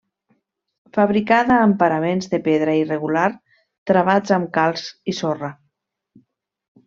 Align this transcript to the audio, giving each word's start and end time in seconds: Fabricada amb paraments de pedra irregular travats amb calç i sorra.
Fabricada 0.97 1.57
amb 1.65 1.75
paraments 1.81 2.31
de 2.31 2.39
pedra 2.47 2.73
irregular 2.79 3.27
travats 3.91 4.35
amb 4.39 4.49
calç 4.57 4.87
i 5.13 5.17
sorra. 5.19 5.51